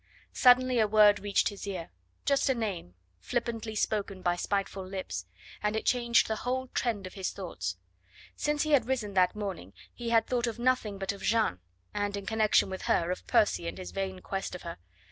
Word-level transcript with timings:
Suddenly 0.33 0.79
a 0.79 0.87
word 0.87 1.19
reached 1.19 1.49
his 1.49 1.67
ear 1.67 1.91
just 2.25 2.49
a 2.49 2.55
name 2.55 2.95
flippantly 3.19 3.75
spoken 3.75 4.23
by 4.23 4.35
spiteful 4.35 4.83
lips 4.83 5.27
and 5.61 5.75
it 5.75 5.85
changed 5.85 6.27
the 6.27 6.37
whole 6.37 6.69
trend 6.69 7.05
of 7.05 7.13
his 7.13 7.29
thoughts. 7.29 7.77
Since 8.35 8.63
he 8.63 8.71
had 8.71 8.87
risen 8.87 9.13
that 9.13 9.35
morning 9.35 9.73
he 9.93 10.09
had 10.09 10.25
thought 10.25 10.47
of 10.47 10.57
nothing 10.57 10.97
but 10.97 11.11
of 11.11 11.21
Jeanne, 11.21 11.59
and 11.93 12.17
in 12.17 12.25
connection 12.25 12.67
with 12.67 12.81
her 12.89 13.11
of 13.11 13.27
Percy 13.27 13.67
and 13.67 13.77
his 13.77 13.91
vain 13.91 14.21
quest 14.21 14.55
of 14.55 14.63
her. 14.63 14.79